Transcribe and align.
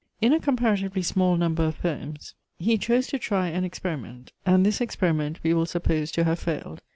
In 0.19 0.33
a 0.33 0.39
comparatively 0.39 1.03
small 1.03 1.37
number 1.37 1.61
of 1.63 1.77
poems 1.79 2.33
he 2.57 2.79
chose 2.79 3.05
to 3.09 3.19
try 3.19 3.49
an 3.49 3.63
experiment; 3.63 4.33
and 4.47 4.65
this 4.65 4.81
experiment 4.81 5.39
we 5.43 5.53
will 5.53 5.67
suppose 5.67 6.11
to 6.13 6.23
have 6.23 6.39
failed. 6.39 6.81